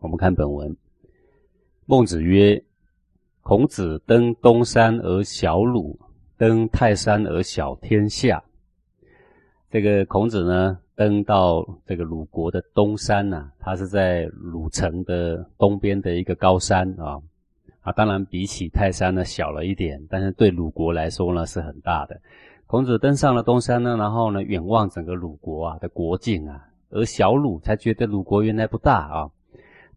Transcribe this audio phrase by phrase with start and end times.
[0.00, 0.76] 我们看本文，
[1.86, 2.62] 孟子曰
[3.42, 5.98] ：“孔子登东山而小鲁，
[6.36, 8.42] 登泰山而小天下。”
[9.70, 17.20] 这个孔子呢，登到这个鲁国的东山呐，他是在鲁城的东边的一个高山啊。
[17.80, 22.20] 啊，当然比起泰山呢小了一点，但是对鲁国来说呢是很大的。
[22.66, 29.30] 孔子登上了东山呢，然后呢远望整个鲁国啊的国境啊，而小鲁才觉得鲁国原来不大啊。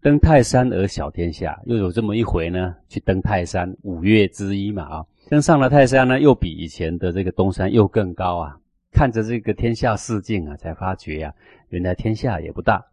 [0.02, 5.05] 登泰山而小天下，又有这么一回呢，去登泰山，五岳之一嘛啊。
[5.30, 8.58] 登上了泰山呢，又比以前的这个东山又更高啊。
[8.91, 11.32] 看着这个天下四境啊，才发觉呀，
[11.70, 12.84] 原来天下也不大。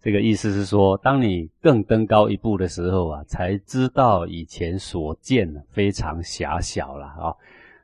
[0.00, 7.34] 这个意思是说，当你更登高一步的时候啊，才知道以前所见非常狭小了啊。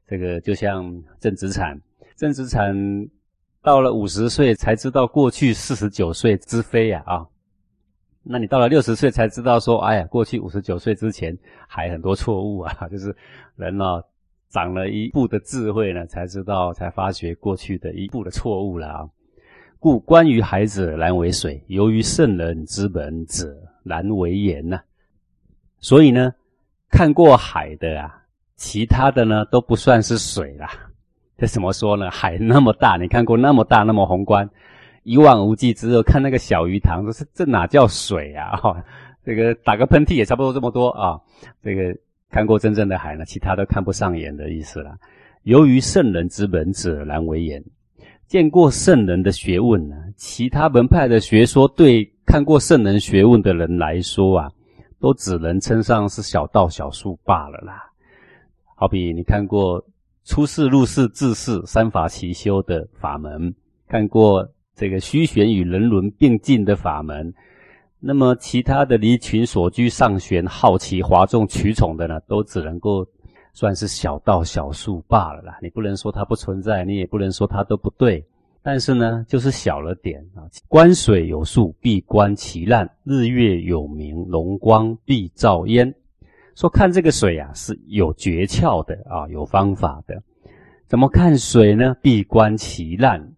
[0.06, 1.80] 这个就像郑子产，
[2.14, 2.72] 郑子产
[3.62, 7.26] 到了五十岁才知道过去四十九岁之非呀啊。
[8.22, 13.14] 那你到了六十岁才知道说，哎呀，过去五十九岁之前还很多错误啊， 就是
[13.56, 14.02] 人呢。
[14.52, 19.08] 长了一步的智慧呢，才知道，才发觉过去的一步的错误了啊！
[19.78, 24.80] 故关于海者难为水，由于圣人之门者难为言呐。
[25.78, 26.34] 所以呢，
[26.90, 28.24] 看过海的啊，
[28.56, 30.68] 其他的呢都不算是水啦。
[31.38, 32.10] 这怎么说呢？
[32.10, 34.50] 海那么大，你看过那么大那么宏观，
[35.02, 38.56] 一望无际，只有看那个小鱼塘，说是这哪叫水啊？
[38.56, 38.84] 哈，
[39.24, 41.20] 这个打个喷嚏也差不多这么多啊，
[41.62, 41.96] 这个。
[42.32, 44.96] 看过真正的海呢，其他都看不上眼的意思了。
[45.42, 47.60] 由于圣人之门者难为言，
[48.28, 54.48] 见过圣人的学问呢，其他门派的学说对看过圣人学问的人来说啊，
[55.00, 57.82] 都只能称上是小道小术罢了啦。
[58.76, 59.84] 好比你看过
[60.24, 63.52] 出世入世治世三法齐修的法门，
[63.88, 64.48] 看过
[64.80, 67.34] 这个虚玄与人伦并进的法门。
[67.98, 73.06] 那么其他的离群所居、上玄好奇、哗众取宠的呢，都只能够
[73.52, 75.58] 算是小道小术罢了啦。
[75.60, 78.24] 你不能说它不存在，你也不能说它都不对。
[78.62, 80.48] 但是呢，就是小了点啊。
[80.66, 85.94] 观水有数，必观其烂；日月有明，龙光必照焉。
[86.54, 90.22] 说看这个水啊，是有诀窍的啊，有方法的。
[90.86, 91.94] 怎么看水呢？
[92.00, 93.32] 必观其烂，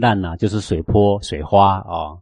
[0.00, 2.16] 烂呢就是水波、水花啊。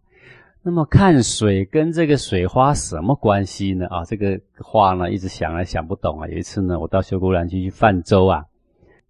[0.62, 3.86] 那么看水跟这个水花什么关系呢？
[3.86, 6.26] 啊，这个话呢一直想来想不懂啊。
[6.26, 8.42] 有一次呢，我到修姑兰去泛舟啊，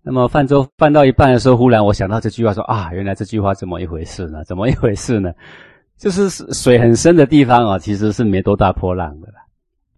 [0.02, 4.44] 那么泛舟泛到一半的时候，忽然我想到这句话，说啊，原来这句话这么一回事呢？
[4.44, 5.32] 怎么一回事呢？
[5.96, 9.40] 就是水很深的地方啊，其实是没多大波浪的啦，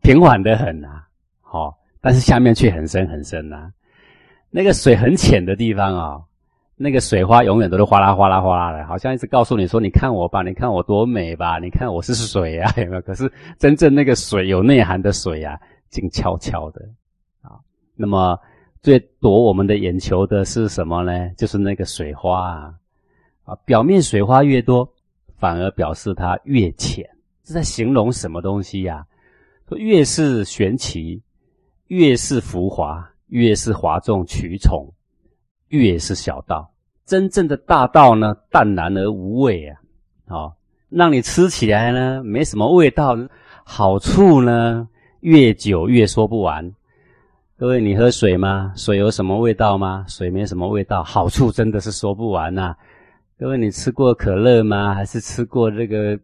[0.00, 1.02] 平缓的很呐，
[1.40, 3.68] 好，但是下面却很深很深呐。
[4.48, 6.20] 那个水很浅的地方啊。
[6.80, 15.58] 那个水花永远都是哗啦哗啦哗啦的，好像一直告诉你说：“你看我吧，你看我多美吧，你看我是水啊， 有没有？”可是真正那个水有内涵的水啊，
[15.90, 16.80] 静悄悄的
[17.42, 17.58] 啊。
[17.96, 18.38] 那么
[18.80, 21.28] 最夺我们的眼球的是什么呢？
[21.36, 22.74] 就是那个水花啊，
[23.44, 24.88] 啊，表面水花越多，
[25.36, 27.04] 反而表示它越浅，
[27.44, 29.04] 是在形容什么东西呀？
[29.68, 31.20] 说越是玄奇，
[31.88, 34.88] 越是浮华，越是哗众取宠。
[35.68, 36.70] 越是小道，
[37.04, 39.76] 真正的大道呢，淡然而无味啊！
[40.28, 40.52] 哦，
[40.88, 43.16] 让你吃起来呢，没什么味道，
[43.64, 44.88] 好处呢，
[45.20, 46.74] 越久越说不完。
[47.56, 48.72] 各位，你喝水吗？
[48.76, 50.04] 水有什么味道吗？
[50.06, 52.74] 水没什么味道，好处真的是说不完呐。
[53.38, 54.94] 各位，你吃过可乐吗？
[54.94, 56.18] 还是吃过这个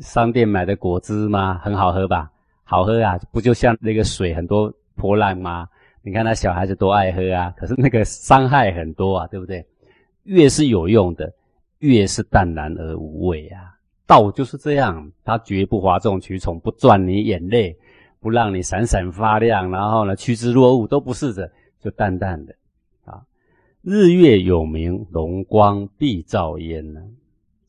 [0.00, 1.60] 商店买的果汁吗？
[1.62, 2.30] 很好喝吧？
[2.64, 3.18] 好喝啊！
[3.30, 5.68] 不就像那个水很多波浪吗？
[6.02, 9.64] 你看那小孩子多爱喝啊，可是那个伤害很多啊，对不对？
[10.24, 11.32] 越是有用的，
[11.78, 13.74] 越是淡然而无味啊。
[14.06, 17.76] 道就是这样，它绝不哗众取宠，不赚你眼泪，
[18.20, 22.54] 不让你闪闪发亮，然后呢趋之若鹜，都不是的，就淡淡的
[23.04, 23.22] 啊。
[23.80, 27.00] 日月有明，龙光必照焉呢。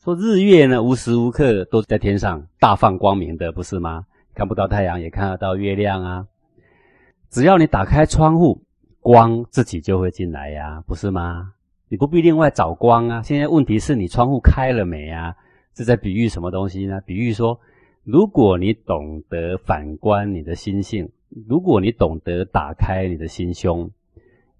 [0.03, 4.05] 说日月呢，无时无刻都在天上大放光明的，不是吗？
[4.33, 6.27] 看不到太阳，也看得到月亮啊。
[7.33, 8.61] 只要你打开窗户，
[8.99, 11.51] 光自己就会进来呀，不是吗？
[11.89, 13.23] 你不必另外找光啊。
[13.23, 15.35] 现在问题是你窗户开了没啊？
[15.73, 17.01] 这在比喻什么东西呢？
[17.07, 17.59] 比喻说，
[18.03, 21.09] 如果你懂得反观你的心性，
[21.47, 23.89] 如果你懂得打开你的心胸，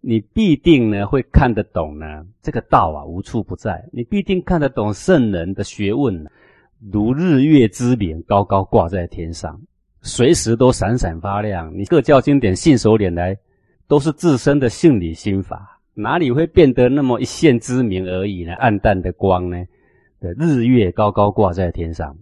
[0.01, 2.25] 你必定呢会看得懂呢。
[2.41, 6.27] 这个道啊无处不在，你必定看得懂圣人的学问，
[6.91, 9.61] 如日月之明，高高挂在天上。
[10.03, 11.75] 随时都闪闪发亮。
[11.75, 13.35] 你各教经典信手拈来，
[13.87, 18.53] 都是自身的性理心法，哪里会变得那么一线之明而已呢？
[18.55, 19.57] 暗淡的光呢？
[20.19, 22.15] 的日月高高挂在天上，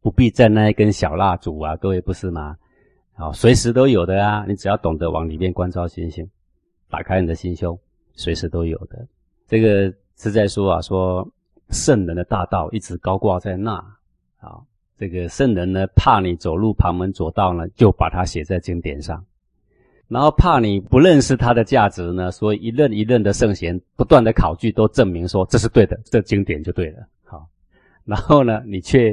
[0.00, 2.56] 不必在那一根小蜡烛啊，各位不是吗？
[3.14, 6.28] 好，随时都有的啊，你只要懂得往里面关照心性，
[6.88, 7.78] 打开你的心胸，
[8.14, 9.06] 随时都有的。
[9.46, 11.26] 这个是在说啊，说
[11.70, 13.74] 圣人的大道一直高挂在那
[14.38, 14.60] 啊，
[15.02, 19.26] 这个圣人呢，怕你走入旁门左道呢，就把它写在经典上。
[20.06, 27.04] 然后怕你不认识它的价值呢，所以一任一任的圣贤不断的考据，都证明说这是对的，这经典就对了。
[27.24, 27.44] 好，
[28.04, 29.12] 然后呢，你却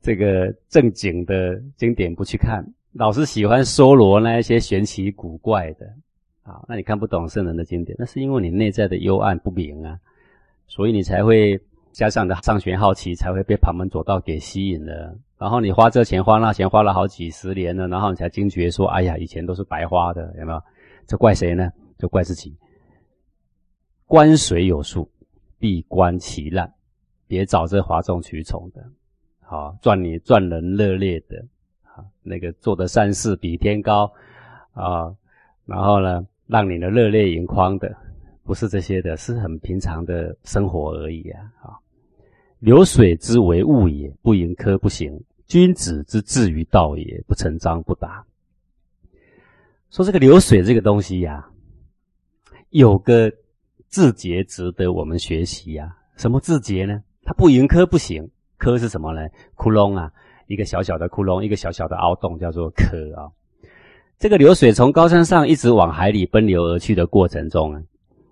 [0.00, 2.64] 这个正经的经典不去看，
[2.94, 5.84] 老是喜欢搜罗那一些玄奇古怪的，
[6.42, 9.98] 啊，那你看不懂圣人的经典，那是因为你内在的幽暗不明啊，
[10.66, 11.60] 所以你才会
[11.96, 15.16] 加上的上玄好奇，才会被旁门左道给吸引了。
[15.38, 20.62] 然后你花这钱花那钱花了好几十年了，然后你才惊觉说：“哎呀，以前都是白花的，有没有？”
[21.08, 21.72] 这怪谁呢？
[21.96, 22.54] 就怪自己。
[24.04, 25.10] 观水有术，
[25.58, 26.70] 必观其烂。
[27.26, 28.84] 别找这哗众取宠的，
[29.40, 31.42] 好赚你赚人热烈的，
[31.82, 34.12] 好那个做的善事比天高
[34.74, 35.16] 啊，
[35.64, 37.90] 然后呢，让你的热泪盈眶的，
[38.44, 41.72] 不是这些的，是很平常的生活而已啊，啊。
[42.66, 48.26] 流水之为物也，不盈科不行；君子之志于道也，不成章不达。
[49.88, 51.48] 说这个流水这个东西呀，
[52.70, 53.30] 有个
[53.86, 55.96] 字节值得我们学习呀。
[56.16, 57.04] 什么字节呢？
[57.22, 59.28] 它不盈科不行，科是什么呢？
[59.54, 60.10] 窟窿啊，
[60.48, 63.30] 一个小小的窟窿，一个小小的凹洞，叫做科啊。
[64.18, 67.82] 这个流水从高山上一直往海里奔流而去的过程中啊，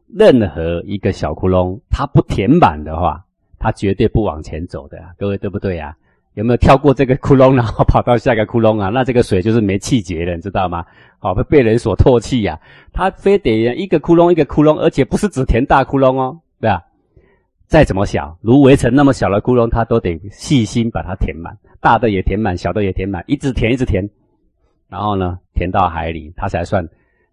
[0.09, 3.24] 任何一个小窟窿，它不填满的话。
[3.65, 5.97] 他绝对不往前走的，各位对不对呀？
[6.35, 8.91] 有没有跳过这个 窟窿，然后跑到下个窟窿啊？
[8.91, 10.85] 那这个水就是没气节了，你知道吗？
[11.19, 12.61] 好，会被人所唾弃呀。
[12.93, 16.85] 他非得一个窟窿一个窟窿，而且不是只填大窟窿哦，对吧？
[17.67, 24.07] 再怎么小，如围城那么小的窟窿，他都得细心把它填满，大的也填满，小的也填满，一直填一直填，
[24.91, 26.87] 然后呢，填到海里，他才算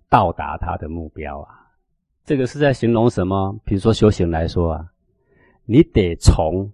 [0.09, 1.49] 到达他的目标啊。
[2.23, 3.53] 这个是在形容什么？
[3.65, 4.85] 比如说修行来说啊。
[5.65, 6.65] 你得从《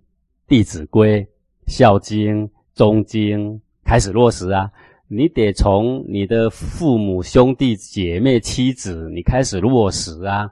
[0.48, 1.22] 弟子规》
[1.68, 2.44] 《孝经》
[2.74, 3.54] 《中经》
[3.84, 4.72] 开始落实啊！
[5.10, 10.51] 你得从你的父母、兄弟姐妹、妻子，你开始落实啊！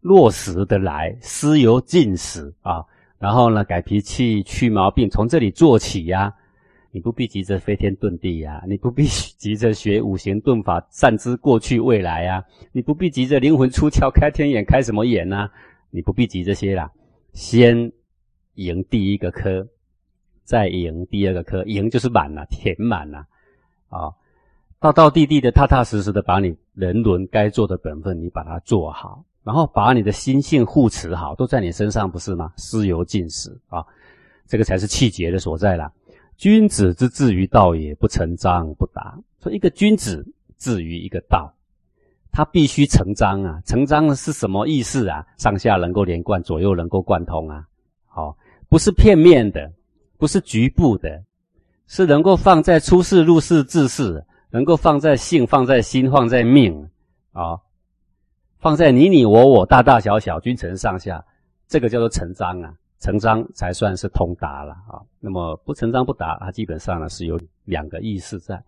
[0.00, 2.84] 落实的来，思由尽始啊！
[3.18, 6.32] 然后呢，改脾气、去毛病，从这里做起呀！
[6.92, 8.62] 你不必急着飞天遁地呀！
[8.68, 9.04] 你不必
[9.38, 12.44] 急着学五行遁法，善知过去未来呀！
[12.72, 15.48] 你不必急着灵魂出窍、开天眼、开什么眼呢？
[15.90, 16.90] 你不必急这些啦。
[17.32, 17.92] 先
[18.54, 19.66] 赢第一个科，
[20.44, 23.26] 再赢第二个科，赢就是满了，填满了，
[23.88, 24.12] 啊，
[24.78, 32.52] 道道地地的、踏踏实实的把你人伦该做的本分，你把它做好，然后把你的心性护持好，都在你身上，不是吗？
[32.56, 33.84] 思由尽始啊，
[34.46, 35.92] 这个才是气节的所在啦。
[36.36, 39.18] 君子之志于道也，不成章不达。
[39.42, 40.26] 说一个君子
[40.58, 41.54] 至于一个道。
[42.32, 43.60] 它必须成章啊！
[43.66, 45.26] 成章是什么意思啊？
[45.36, 47.64] 上下能够连贯，左右能够贯通啊！
[48.06, 48.36] 好，
[48.68, 49.72] 不是片面的，
[50.16, 51.24] 不是局部的，
[51.88, 56.88] 是能够放在出世、入世、治世，能够放在性、放在心、放在命
[57.32, 57.58] 啊，
[58.60, 61.24] 放在你你我我、大大小小、君臣上下，
[61.66, 62.72] 这个叫做成章啊！
[63.00, 65.02] 成章才算是通达了啊！
[65.18, 68.62] 那么不成章不达，它基本上呢是有两个意思在。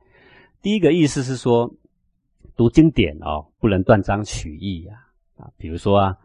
[0.61, 1.73] 第一个意思是说。
[2.57, 4.95] 读经典哦，不能断章取义呀！
[5.37, 6.17] 啊，比如说啊，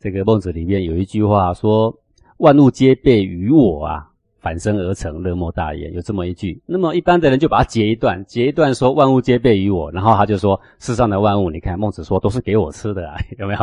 [0.00, 1.94] 这个孟子里面有一句话说
[2.38, 4.08] ：“万物皆备于我啊，
[4.40, 6.60] 反生而成，乐莫大焉。”有这么一句。
[6.66, 13.60] 那么一般的人就把它截一段，截一段说：“万物皆备于我。”然后他就说：“世上的万物，你看孟子说都是给我吃的，啊， 有没有？”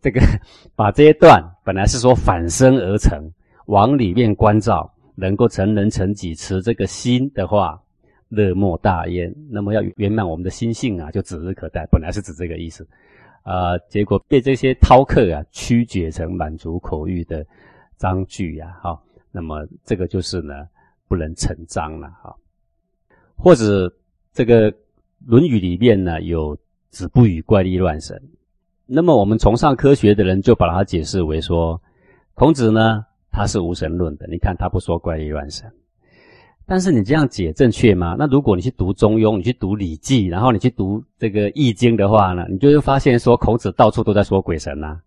[0.00, 0.20] 这个
[0.74, 3.18] 把这一段本来是说反生而成，
[3.66, 7.80] 往里面关照，能够成人成己，持这个心的话。
[8.34, 9.34] 乐莫大焉。
[9.48, 11.86] 那么要圆满我们的心性啊，就指日可待。
[11.90, 12.86] 本来是指这个意思，
[13.42, 17.46] 啊，结果被这些饕客啊曲解成满足口欲的
[17.96, 19.00] 章句呀，哈。
[19.30, 20.68] 那么这个就是呢，
[21.08, 22.34] 不能成章了，哈。
[23.36, 23.92] 或者
[24.32, 24.70] 这个
[25.26, 26.56] 《论语》里面呢有
[26.90, 28.20] “子不语怪力乱神”，
[28.86, 31.80] 那么我们崇尚科学的人就把它解释为说，
[32.34, 34.26] 孔子呢他是无神论的。
[34.28, 35.68] 你看他不说怪力乱神。
[36.66, 38.16] 但是你这样解正确吗？
[38.18, 44.98] 那如果你去读《中庸》，你去读《礼记》，然后你去读这个《易经》的话呢，你就会发现说孔子到处都在说鬼神呐，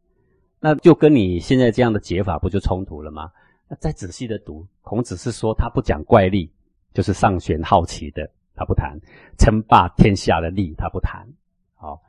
[0.59, 3.31] 那就跟你现在这样的解法不就冲突了吗？
[3.67, 6.51] 那再仔细的读，孔子是说他不讲怪力，
[6.93, 8.95] 就是上玄好奇的，他不谈
[9.39, 11.27] 称霸天下的力，他不谈。
[11.75, 11.99] 好，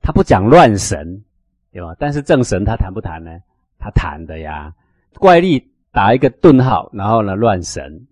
[0.00, 1.20] 他不讲乱神，
[1.72, 1.94] 对吧？
[1.98, 3.30] 但是正神他谈不谈呢？
[3.78, 4.72] 他谈的呀。
[5.18, 8.06] 怪力打一个顿号，然后呢，乱神。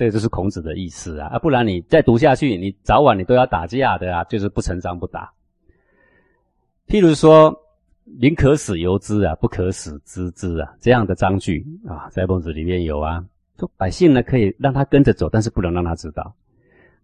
[0.00, 5.30] 这就是孔子的意思啊，啊，不然你再读下去，你早晚你都要打架的啊，就是不成章不打。
[6.88, 7.54] 譬如说
[8.18, 13.22] “宁可使由之啊，不可使知之啊”这样的章句啊，在孟子里面有啊，
[13.58, 16.34] 说百姓呢可以让他跟着走，但是不能让他知道。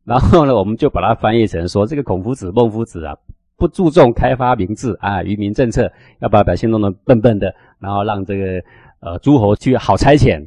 [0.02, 3.14] 然后呢，我们就把它翻译成说，这个孔夫子、孟夫子啊，
[3.58, 8.64] 不注重开发民智啊，愚民政策，要把百姓弄得笨笨的，然后让这个
[9.00, 10.42] 呃诸侯去好差遣。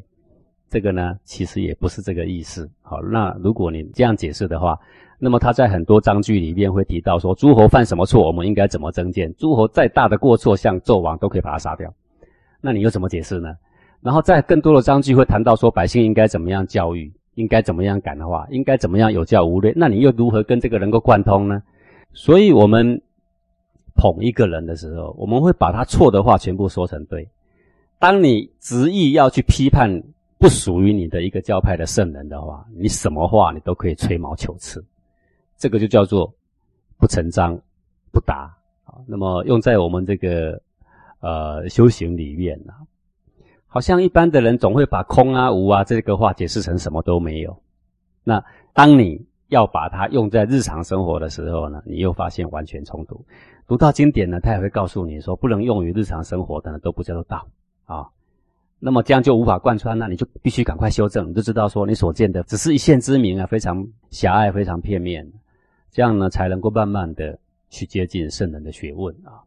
[0.70, 2.70] 这个呢，其实也不是这个意思。
[2.82, 4.78] 好，那如果你这样解释的话，
[5.18, 9.34] 那么他在很多章句里面会提到说，诸侯犯什么错，我们应该怎么增谏？
[9.36, 11.94] 诸侯再大的过错，像纣王都可以把他杀掉。
[12.62, 13.50] 那你又怎么解释呢？
[14.02, 17.12] 然后在更多的章句会谈到说，百姓应该怎么样教育？
[17.36, 18.46] 应该怎么样感化？
[18.50, 19.74] 应该怎么样有教无类？
[19.76, 21.62] 那你又如何跟这个能够贯通呢？
[22.14, 23.02] 所以，我们
[23.96, 27.28] 捧一个人的时候，我们会把他错的话全部说成对。
[27.98, 30.02] 当你执意要去批判
[30.40, 34.84] 不属于你的一个教派的圣人的话，你什么话你都可以吹毛求疵，
[35.58, 36.34] 这个就叫做
[36.98, 37.60] 不成章
[38.10, 38.96] 不达啊。
[39.06, 40.62] 那么用在我们这个
[41.20, 42.74] 呃修行里面呢？
[43.68, 47.62] 好像一般的人总会把空啊、无啊这个话解释成什么都没有。
[48.24, 48.44] 那
[48.74, 53.26] 当你要把它用在日常生活的时候呢，你又发现完全冲突。
[53.68, 57.46] 读到经典呢，他也会告诉你说，不能用于日常生活的呢，都不叫做道
[57.86, 58.08] 啊。
[58.80, 65.30] 那么这样就无法贯穿，那你就必须赶快修正，你就知道说你所见的只是一线之明啊，非常狭隘、非常片面。
[65.92, 67.38] 这样呢，才能够慢慢的
[67.70, 69.44] 去接近圣人的学问啊。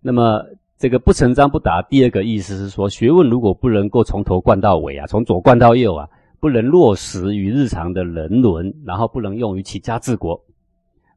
[0.00, 0.44] 那么。
[0.78, 6.08] 这个不成章不达，第二个意思是说，学问如果不能够从头贯到尾啊，从左贯到右啊，
[6.40, 10.44] 不能落实于日常的人伦，然后不能用于起家治国，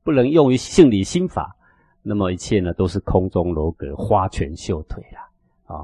[0.04, 1.56] 不能用于性理心法，
[2.04, 5.82] 那么一切呢都是空中楼阁、花拳绣腿了啊！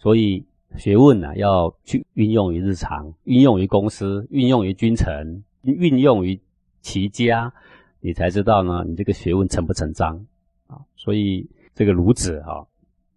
[0.00, 0.44] 所以
[0.76, 6.40] 学问呢要去运用于日常，运用于公司，运用于君臣，运用于
[6.80, 7.52] 齐家，
[8.00, 10.24] 你才知道呢，你这个学问成不成章
[10.66, 10.78] 啊！
[10.96, 12.66] 所以这个孺子啊。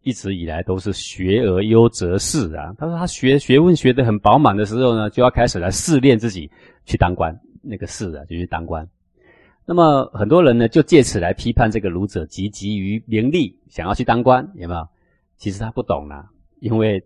[0.03, 2.73] 一直以来都是学而优则仕啊。
[2.75, 6.49] 他说他学学问学得很饱满的时候呢，就要开始来试炼自己
[6.85, 7.39] 去当官。
[7.61, 8.89] 那个仕啊，就去当官。
[9.63, 14.87] 那么很多人呢，就借此来批判这个儒者急急于名利，想要去当官，有没有？
[15.37, 16.25] 其实他不懂啊，
[16.61, 16.99] 因为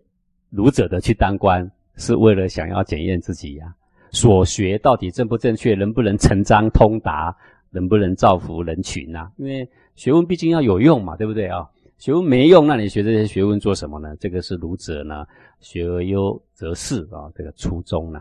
[0.50, 3.74] 儒者的去当官是为了想要检验自己呀，
[4.10, 7.36] 所学到底正不正确，能不能成章通达，
[7.70, 9.30] 能不能造福人群呐？
[9.36, 11.68] 因为学问毕竟要有用嘛，对不对啊？
[11.98, 14.14] 学问没用，那你学这些学问做什么呢？
[14.20, 15.24] 这个是儒者呢，
[15.60, 18.20] 学而优则仕啊，这个初衷呢。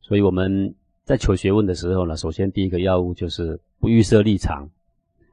[0.00, 4.68] 所以我们在求学问的时候呢，首先第一个要务就是不预设立场，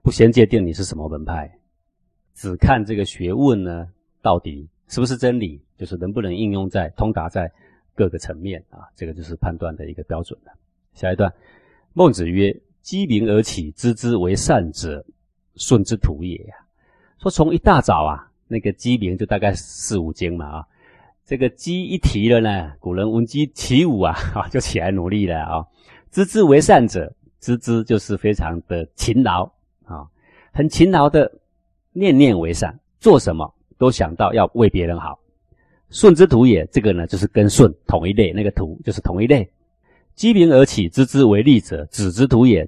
[0.03, 1.51] 不先界定你是什么门派，
[2.35, 3.87] 只看这个学问呢
[4.21, 7.51] 到底是不是真理，就是能不能应用在通达在
[7.93, 10.51] 各个层面啊，这个就是判断的一个标准了。
[10.93, 11.31] 下一段，
[11.93, 15.05] 孟子曰：“鸡鸣而起，知之为善者，
[15.55, 16.55] 顺之徒也呀。”
[17.19, 20.67] 说从一大早啊，那个鸡鸣就大概四五更嘛啊，
[21.25, 24.15] 这个鸡一啼了呢，古人闻鸡起舞，啊
[24.49, 25.65] 就起来努力了啊。
[26.11, 29.43] 知之为善者，知之就是非常的勤劳
[29.85, 30.07] 啊，
[30.53, 31.31] 很勤劳的
[31.91, 35.19] 念念为善，做什么都想到要为别人好。
[35.89, 39.49] 顺之徒也，这个呢就是跟顺同一类，那个徒就是同一类。
[40.15, 42.67] 鸡鸣而起，知之为利者，子之徒也。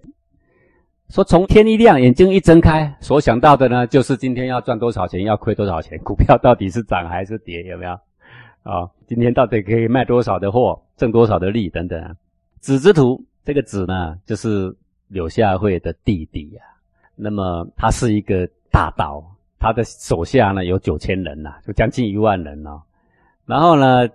[1.10, 7.92] 说从天一亮，眼睛一睁开，所想到的呢，就是今天要赚多少钱，要亏多少钱， 股票到底是涨还是跌，有没有？
[8.62, 12.16] 啊，今天到底可以卖多少的货，挣多少的利等等。
[12.60, 14.72] 子之徒，这个子呢，就是
[15.08, 16.62] 柳下惠的弟弟呀。
[17.16, 19.24] 那么他是一个大盗，
[19.60, 22.82] 他的手下呢有九千人呐，就将近一万人哦。
[23.46, 24.08] 然后呢，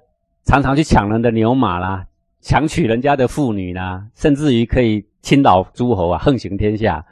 [0.45, 2.07] 常常去抢人的牛马啦，
[2.41, 5.05] 强娶人家的妇女啦，甚至于可以。
[5.25, 7.03] 倾倒诸侯啊，横行天下。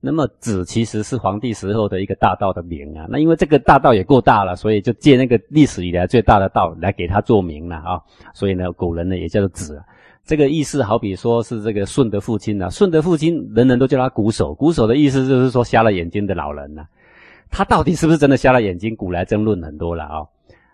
[0.00, 3.04] 那么子其实是皇帝时候的一个大道的名啊。
[3.10, 8.00] 那因为这个大道也够大了，所以就借那个历史以来最大的道来给他做名了啊。
[8.32, 9.82] 所以呢，古人呢也叫做子。
[10.24, 14.56] 这个意思好比说是这个舜的父亲啊，舜的父亲人人都叫他瞽叟。
[14.56, 16.86] 瞽叟的意思就是说瞎了眼睛的老人呐。
[17.52, 18.96] 他到底是不是真的瞎了眼睛？
[18.96, 20.24] 古来争论很多了啊。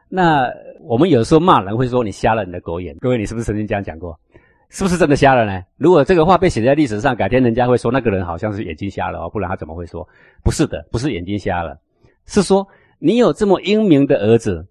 [0.09, 0.49] 那
[0.81, 2.97] 我们有时候骂人会说你瞎了你的狗眼。
[3.01, 4.19] 各位，你是不是曾经这样讲过？
[4.71, 5.63] 是不是真的瞎了呢？
[5.77, 10.07] 如果这个话被写在历史上，改天人家会说那个人好像是眼睛瞎了哦，不然他怎么会说
[10.45, 10.87] 不是的？
[10.93, 11.79] 不是眼睛瞎了，
[12.27, 12.67] 是说
[12.99, 14.67] 你有这么英明的儿子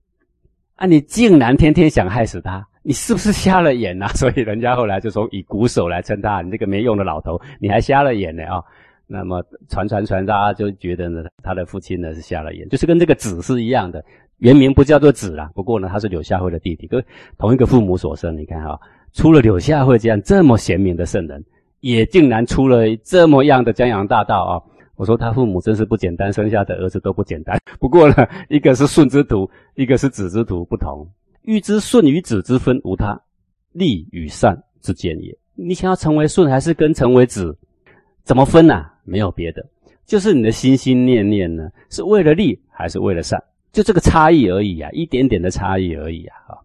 [0.76, 4.08] 啊，你竟然天天想害死他，你是不是瞎了眼呐？
[4.14, 8.64] 所以人家后来就说以鼓手来称他，你这个没用的老头，你还瞎了眼呢啊！
[9.08, 14.04] 那么传传传，大家就觉得呢，他的父亲呢是瞎了眼，就是跟这个子是一样的，
[14.40, 17.04] 原名不叫做子啦，不过呢，他是柳下惠的弟弟，跟
[17.38, 18.38] 同一个父母所生。
[18.38, 18.80] 你看哈，
[19.14, 21.44] 出了柳下惠这样这么贤明的圣人，
[21.80, 24.62] 也竟然出了这么样的江洋大盗啊！
[24.96, 27.58] 我说他父母真是不简单，生下的儿子都不简单。
[27.80, 28.16] 不过呢，
[28.50, 31.08] 一个是顺之徒，一个是子之徒，不同。
[31.44, 33.18] 欲知顺与子之分，无他，
[33.72, 35.38] 利与善之间也。
[35.54, 37.58] 你想要成为顺，还是跟成为子，
[38.24, 38.86] 怎么分呢？
[39.08, 39.66] 没有别的，
[40.06, 43.42] 就是你的心心念念呢，是为了利还是为了善？
[43.72, 46.36] 就这个差异而已啊，一点点的差异而已啊！
[46.48, 46.58] 啊，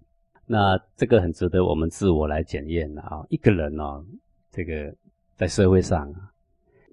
[0.46, 3.22] 那这个很值得我们自我来检验的啊。
[3.28, 4.02] 一个人哦，
[4.50, 4.94] 这个
[5.37, 6.30] 在社会上啊，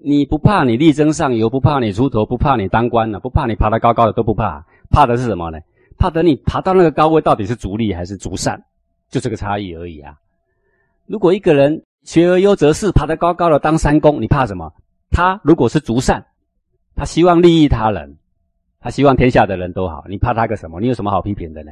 [0.04, 5.60] 你不怕你力争上游，不怕你出头，不怕你当官呢，不怕你爬得高高的都不怕，怕的是什么呢？
[5.98, 8.62] 怕等你爬到那个高位，到底是逐利还是逐善？
[9.10, 10.16] 就这个差异而已啊。
[11.08, 14.74] 如果一个人学而优则仕，爬得高高的当三公，你怕什么？
[15.12, 16.26] 他如果是逐善，
[16.96, 18.18] 他希望利益他人。
[18.82, 20.80] 他希望天下的人都好，你怕他个什么？
[20.80, 21.72] 你有什么好批评的呢？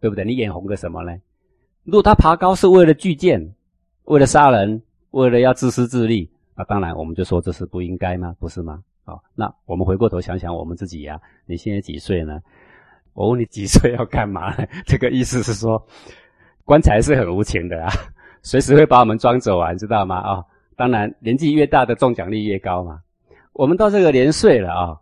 [0.00, 0.24] 对不对？
[0.24, 1.14] 你眼红个什么呢？
[1.84, 3.54] 如果他爬高是为了巨剑，
[4.04, 8.34] 为了杀人，为了要自私自利，那当然我们就说这是不应该吗？
[8.38, 8.82] 不是吗？
[9.04, 12.40] 好，那我们回过头想想我们自己呀，你现在几岁呢？
[13.12, 14.54] 我问你几岁要干嘛？
[14.86, 15.86] 这个意思是说，
[16.64, 17.92] 棺材是很无情的啊，
[18.42, 20.16] 随时会把我们装走啊，你知道吗？
[20.16, 20.44] 啊，
[20.80, 23.02] 当然年纪越大的中奖率越高嘛。
[23.52, 24.96] 我们到这个年岁了啊。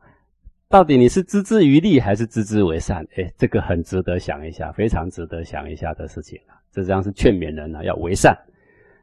[0.68, 3.06] 到底你是知之于利还是知之为善？
[3.16, 6.58] 哎，这个很值得想一下，非常值得想一下的事情啊！
[6.73, 8.37] 这张是劝勉人呢，要为善。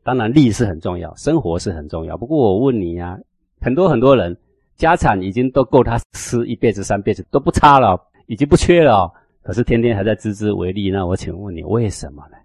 [0.03, 2.17] 当然，利是很重要，生活是很重要。
[2.17, 3.17] 不过我问你呀，
[3.61, 4.35] 很多很多人
[4.75, 9.09] 家产已经都够他吃一辈子、三辈子都不差了，已经不缺了，
[9.41, 10.91] 可是天天还在知之为利。
[10.91, 12.37] 那我请问你，为什么呢？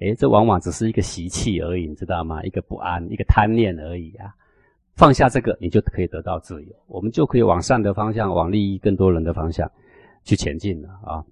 [0.00, 2.42] 诶，这往往只是一个习气而已，你知道吗？
[2.42, 4.34] 一个不安，一个贪念而已啊。
[4.96, 9.70] 放下这个，你就可以得到自由，我们就可以往善的方向，往利益更多人的方向
[10.24, 11.24] 去前进了啊。